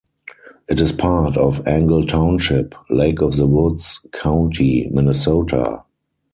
[0.67, 5.83] It is part of Angle Township, Lake of the Woods County, Minnesota.